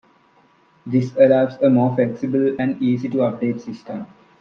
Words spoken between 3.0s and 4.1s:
to update system.